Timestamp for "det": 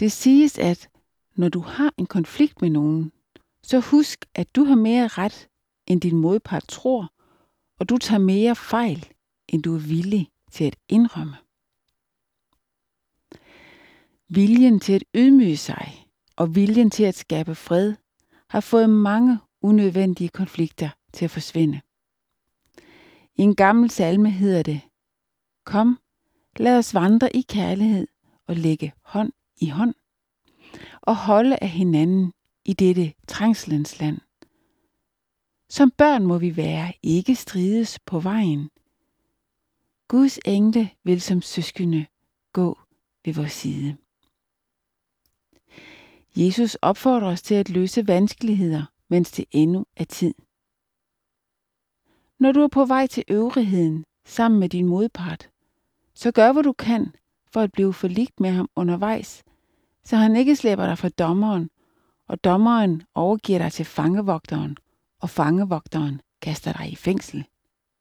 0.00-0.12, 24.62-24.80, 49.32-49.44